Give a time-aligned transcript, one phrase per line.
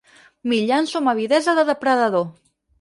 [0.49, 2.29] M'hi llanço amb avidesa de depredador.